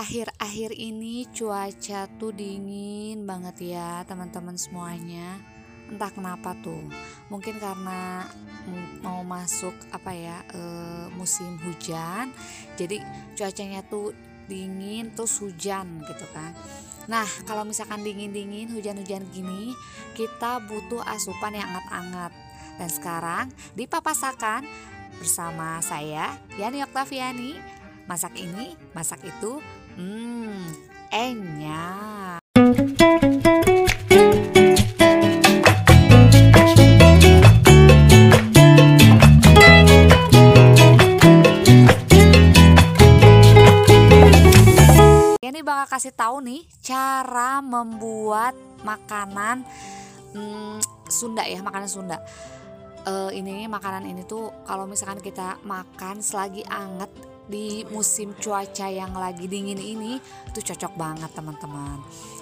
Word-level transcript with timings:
akhir-akhir 0.00 0.72
ini 0.80 1.28
cuaca 1.28 2.08
tuh 2.16 2.32
dingin 2.32 3.28
banget 3.28 3.76
ya 3.76 4.00
teman-teman 4.08 4.56
semuanya. 4.56 5.36
Entah 5.92 6.08
kenapa 6.08 6.56
tuh. 6.64 6.80
Mungkin 7.28 7.60
karena 7.60 8.24
mau 9.04 9.20
masuk 9.20 9.76
apa 9.92 10.16
ya 10.16 10.40
e, 10.56 10.60
musim 11.20 11.60
hujan. 11.60 12.32
Jadi 12.80 13.04
cuacanya 13.36 13.84
tuh 13.84 14.16
dingin 14.48 15.12
terus 15.12 15.36
hujan 15.44 16.00
gitu 16.08 16.24
kan. 16.32 16.56
Nah 17.04 17.28
kalau 17.44 17.68
misalkan 17.68 18.00
dingin-dingin 18.00 18.72
hujan-hujan 18.72 19.28
gini 19.28 19.76
kita 20.16 20.64
butuh 20.64 21.04
asupan 21.04 21.60
yang 21.60 21.68
anget-anget 21.76 22.32
dan 22.80 22.88
sekarang 22.88 23.46
di 23.76 23.84
Papasakan 23.84 24.64
bersama 25.20 25.84
saya 25.84 26.40
Yani 26.56 26.80
Oktaviani. 26.88 27.52
Masak 28.08 28.34
ini 28.42 28.74
masak 28.90 29.22
itu 29.22 29.62
Hmm, 30.00 30.64
enyah. 31.12 32.40
Ini 45.44 45.60
bakal 45.60 45.84
kasih 45.92 46.16
tahu 46.16 46.40
nih 46.48 46.64
cara 46.80 47.60
membuat 47.60 48.56
makanan 48.80 49.68
hmm, 50.32 50.80
Sunda 51.12 51.44
ya, 51.44 51.60
makanan 51.60 51.92
Sunda. 51.92 52.24
Uh, 53.04 53.28
ini 53.36 53.68
makanan 53.68 54.08
ini 54.08 54.24
tuh 54.24 54.48
kalau 54.64 54.88
misalkan 54.88 55.20
kita 55.20 55.60
makan 55.68 56.24
selagi 56.24 56.64
anget 56.72 57.12
di 57.50 57.82
musim 57.90 58.32
cuaca 58.38 58.86
yang 58.86 59.10
lagi 59.12 59.50
dingin 59.50 59.76
ini 59.76 60.22
tuh 60.54 60.62
cocok 60.62 60.94
banget 60.94 61.30
teman-teman. 61.34 61.98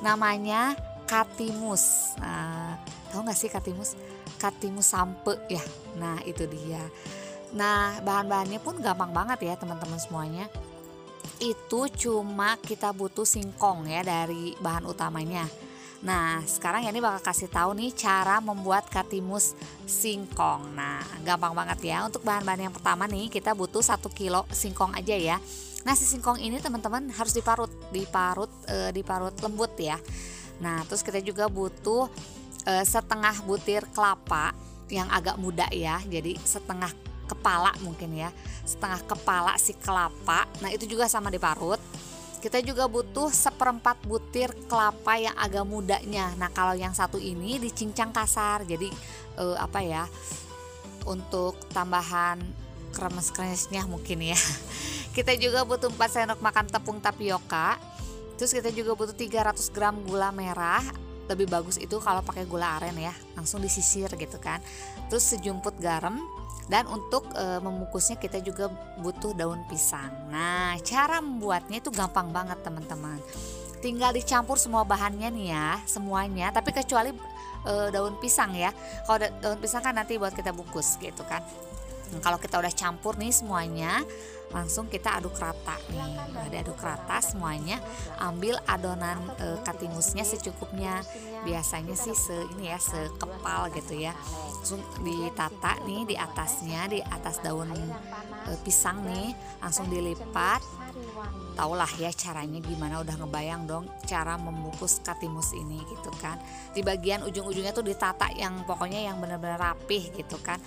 Namanya 0.00 0.78
katimus. 1.10 2.14
Nah, 2.22 2.78
tahu 3.10 3.26
nggak 3.26 3.36
sih 3.36 3.50
katimus? 3.50 3.98
Katimus 4.38 4.94
sampe 4.94 5.34
ya. 5.50 5.62
Nah 5.98 6.22
itu 6.22 6.46
dia. 6.46 6.86
Nah 7.52 7.98
bahan-bahannya 8.00 8.62
pun 8.62 8.78
gampang 8.78 9.10
banget 9.10 9.52
ya 9.52 9.54
teman-teman 9.58 9.98
semuanya. 9.98 10.46
Itu 11.42 11.90
cuma 11.90 12.54
kita 12.62 12.94
butuh 12.94 13.26
singkong 13.26 13.90
ya 13.90 14.06
dari 14.06 14.54
bahan 14.62 14.86
utamanya 14.86 15.50
Nah, 16.02 16.42
sekarang 16.42 16.82
ya 16.82 16.90
ini 16.90 16.98
bakal 16.98 17.30
kasih 17.30 17.46
tahu 17.46 17.78
nih 17.78 17.94
cara 17.94 18.42
membuat 18.42 18.90
katimus 18.90 19.54
singkong. 19.86 20.74
Nah, 20.74 20.98
gampang 21.22 21.54
banget 21.54 21.94
ya. 21.94 22.02
Untuk 22.02 22.26
bahan-bahan 22.26 22.66
yang 22.66 22.74
pertama 22.74 23.06
nih, 23.06 23.30
kita 23.30 23.54
butuh 23.54 23.80
1 23.80 24.10
kilo 24.10 24.42
singkong 24.50 24.98
aja 24.98 25.14
ya. 25.14 25.38
Nah, 25.86 25.94
si 25.94 26.02
singkong 26.02 26.42
ini 26.42 26.58
teman-teman 26.58 27.06
harus 27.14 27.30
diparut, 27.30 27.70
diparut 27.94 28.50
e, 28.66 28.90
diparut 28.90 29.34
lembut 29.38 29.70
ya. 29.78 29.94
Nah, 30.58 30.82
terus 30.90 31.06
kita 31.06 31.22
juga 31.22 31.46
butuh 31.46 32.10
e, 32.66 32.82
setengah 32.82 33.38
butir 33.46 33.86
kelapa 33.94 34.50
yang 34.90 35.06
agak 35.06 35.38
muda 35.38 35.70
ya. 35.70 36.02
Jadi 36.02 36.34
setengah 36.42 36.90
kepala 37.30 37.78
mungkin 37.78 38.10
ya. 38.10 38.34
Setengah 38.66 39.06
kepala 39.06 39.54
si 39.54 39.78
kelapa. 39.78 40.50
Nah, 40.58 40.74
itu 40.74 40.82
juga 40.82 41.06
sama 41.06 41.30
diparut 41.30 41.78
kita 42.42 42.58
juga 42.58 42.90
butuh 42.90 43.30
seperempat 43.30 44.02
butir 44.02 44.50
kelapa 44.66 45.14
yang 45.14 45.32
agak 45.38 45.62
mudanya. 45.62 46.34
Nah, 46.34 46.50
kalau 46.50 46.74
yang 46.74 46.90
satu 46.90 47.14
ini 47.22 47.62
dicincang 47.62 48.10
kasar. 48.10 48.66
Jadi 48.66 48.90
uh, 49.38 49.54
apa 49.62 49.78
ya? 49.78 50.10
Untuk 51.06 51.54
tambahan 51.70 52.42
kremes-kremesnya 52.90 53.86
mungkin 53.86 54.34
ya. 54.34 54.38
Kita 55.16 55.38
juga 55.38 55.62
butuh 55.62 55.86
4 55.94 56.02
sendok 56.10 56.40
makan 56.42 56.66
tepung 56.66 56.98
tapioka. 56.98 57.78
Terus 58.40 58.56
kita 58.56 58.72
juga 58.72 58.96
butuh 58.96 59.12
300 59.14 59.60
gram 59.70 59.94
gula 60.02 60.32
merah. 60.32 60.82
Lebih 61.28 61.46
bagus 61.52 61.76
itu 61.78 62.00
kalau 62.00 62.24
pakai 62.24 62.48
gula 62.48 62.80
aren 62.80 62.96
ya, 62.96 63.12
langsung 63.36 63.60
disisir 63.60 64.08
gitu 64.08 64.40
kan. 64.40 64.58
Terus 65.12 65.22
sejumput 65.36 65.76
garam, 65.78 66.16
dan 66.70 66.86
untuk 66.86 67.26
e, 67.34 67.58
memukusnya 67.58 68.18
kita 68.18 68.38
juga 68.38 68.70
butuh 69.00 69.34
daun 69.34 69.62
pisang. 69.66 70.10
Nah, 70.30 70.78
cara 70.86 71.18
membuatnya 71.18 71.82
itu 71.82 71.90
gampang 71.90 72.30
banget 72.30 72.58
teman-teman. 72.62 73.18
Tinggal 73.82 74.14
dicampur 74.14 74.58
semua 74.58 74.86
bahannya 74.86 75.26
nih 75.34 75.46
ya, 75.50 75.82
semuanya. 75.90 76.54
Tapi 76.54 76.70
kecuali 76.70 77.10
e, 77.66 77.72
daun 77.90 78.14
pisang 78.22 78.54
ya. 78.54 78.70
Kalau 79.08 79.18
da 79.18 79.28
daun 79.42 79.58
pisang 79.58 79.82
kan 79.82 79.94
nanti 79.96 80.18
buat 80.18 80.34
kita 80.34 80.54
bungkus 80.54 80.98
gitu 81.02 81.26
kan. 81.26 81.42
Nah, 82.12 82.20
kalau 82.20 82.38
kita 82.38 82.60
udah 82.60 82.70
campur 82.70 83.16
nih 83.18 83.32
semuanya, 83.32 84.04
langsung 84.52 84.86
kita 84.86 85.18
aduk 85.18 85.34
rata 85.40 85.76
nih. 85.90 86.12
Udah 86.30 86.48
diaduk 86.52 86.78
rata 86.78 87.18
semuanya 87.24 87.80
ambil 88.20 88.60
adonan 88.68 89.18
e, 89.40 89.58
katimusnya 89.64 90.22
secukupnya. 90.22 91.00
Biasanya 91.42 91.96
sih 91.98 92.14
se 92.14 92.36
ini 92.54 92.70
ya 92.70 92.78
sekepal 92.78 93.72
gitu 93.74 93.98
ya. 93.98 94.14
Langsung 94.60 94.84
ditata 95.02 95.82
nih 95.88 96.06
di 96.06 96.14
atasnya 96.14 96.86
di 96.86 97.00
atas 97.02 97.40
daun 97.42 97.72
e, 97.72 98.50
pisang 98.62 99.02
nih. 99.02 99.34
Langsung 99.58 99.88
dilipat 99.90 100.62
tahulah 101.52 101.88
ya 102.00 102.10
caranya 102.12 102.58
gimana 102.58 103.00
udah 103.00 103.14
ngebayang 103.20 103.68
dong 103.68 103.84
cara 104.08 104.34
membungkus 104.36 105.00
katimus 105.04 105.52
ini 105.54 105.80
gitu 105.86 106.10
kan. 106.18 106.40
Di 106.72 106.80
bagian 106.80 107.22
ujung-ujungnya 107.24 107.72
tuh 107.72 107.84
ditata 107.84 108.32
yang 108.34 108.64
pokoknya 108.64 109.00
yang 109.06 109.20
benar-benar 109.20 109.60
rapih 109.60 110.12
gitu 110.16 110.40
kan. 110.40 110.58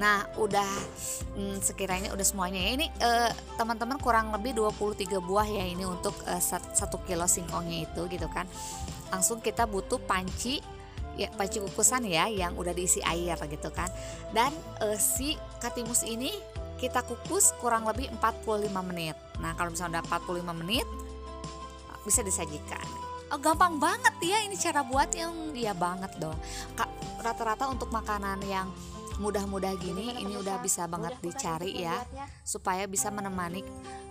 Nah 0.00 0.24
udah 0.40 0.68
hmm, 1.36 1.60
sekiranya 1.60 2.12
udah 2.12 2.26
semuanya 2.26 2.60
ya. 2.60 2.70
Ini 2.76 2.86
eh, 2.88 3.30
teman-teman 3.60 4.00
kurang 4.00 4.32
lebih 4.32 4.56
23 4.56 5.20
buah 5.20 5.48
ya 5.48 5.64
ini 5.68 5.84
untuk 5.84 6.16
eh, 6.24 6.40
satu 6.76 7.00
kilo 7.04 7.28
singkongnya 7.28 7.88
itu 7.88 8.08
gitu 8.08 8.28
kan. 8.32 8.48
Langsung 9.12 9.44
kita 9.44 9.68
butuh 9.68 10.00
panci 10.00 10.60
ya 11.12 11.28
panci 11.36 11.60
kukusan 11.60 12.08
ya 12.08 12.24
yang 12.32 12.56
udah 12.56 12.72
diisi 12.72 13.04
air 13.04 13.36
gitu 13.48 13.68
kan. 13.68 13.88
Dan 14.32 14.52
eh, 14.80 14.96
si 14.96 15.36
katimus 15.60 16.08
ini 16.08 16.51
kita 16.82 17.06
kukus 17.06 17.54
kurang 17.62 17.86
lebih 17.86 18.10
45 18.18 18.66
menit. 18.90 19.14
Nah, 19.38 19.54
kalau 19.54 19.70
misalnya 19.70 20.02
udah 20.02 20.18
45 20.18 20.60
menit 20.66 20.86
bisa 22.02 22.26
disajikan. 22.26 22.82
Oh, 23.30 23.38
gampang 23.38 23.78
banget 23.78 24.12
ya 24.20 24.42
ini 24.42 24.58
cara 24.58 24.82
buat 24.82 25.08
yang 25.14 25.54
ya 25.54 25.72
banget 25.72 26.10
dong. 26.18 26.34
Rata-rata 27.22 27.70
untuk 27.70 27.88
makanan 27.94 28.42
yang 28.44 28.66
mudah-mudah 29.22 29.78
gini 29.78 30.18
ini 30.18 30.34
udah 30.34 30.58
bisa 30.58 30.90
banget 30.90 31.14
dicari 31.22 31.84
ya 31.84 32.00
supaya 32.42 32.88
bisa 32.90 33.12
menemani 33.12 33.62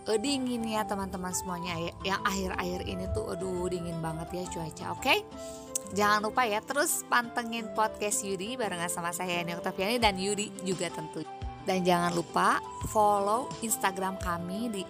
uh, 0.07 0.15
dingin 0.15 0.63
ya 0.63 0.88
teman-teman 0.88 1.35
semuanya 1.35 1.75
ya. 1.77 2.15
Yang 2.15 2.21
akhir-akhir 2.23 2.81
ini 2.88 3.05
tuh 3.11 3.35
aduh 3.35 3.67
dingin 3.67 3.99
banget 3.99 4.31
ya 4.31 4.43
cuaca. 4.47 4.85
Oke. 4.95 5.03
Okay? 5.03 5.19
Jangan 5.91 6.23
lupa 6.23 6.47
ya 6.47 6.63
terus 6.63 7.03
pantengin 7.11 7.67
podcast 7.75 8.23
Yudi 8.23 8.55
barengan 8.55 8.88
sama 8.88 9.11
saya 9.11 9.43
Yani 9.43 9.59
Oktaviani 9.59 9.99
dan 9.99 10.15
Yudi 10.15 10.47
juga 10.63 10.88
tentu. 10.88 11.19
Dan 11.61 11.85
jangan 11.85 12.11
lupa 12.17 12.57
follow 12.89 13.47
Instagram 13.61 14.17
kami 14.17 14.73
di 14.73 14.81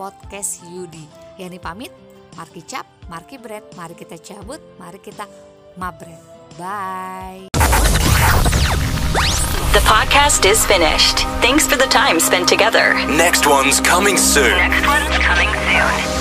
@podcastyudi. 0.00 1.36
Yani 1.36 1.60
pamit, 1.60 1.92
Marki 2.34 2.62
Cap, 2.64 2.86
Marki 3.06 3.36
Bread. 3.36 3.76
Mari 3.76 3.94
kita 3.94 4.16
cabut, 4.18 4.60
mari 4.80 4.98
kita 5.02 5.28
mabret. 5.76 6.18
Bye. 6.54 7.50
The 9.74 9.82
podcast 9.82 10.46
is 10.46 10.62
finished. 10.62 11.26
Thanks 11.42 11.66
for 11.66 11.74
the 11.74 11.90
time 11.90 12.22
spent 12.22 12.46
together. 12.46 12.94
Next 13.10 13.42
one's 13.42 13.82
coming 13.82 14.14
soon. 14.14 14.54
Next 14.54 14.86
one's 14.86 15.18
coming 15.18 15.50
soon. 15.50 16.13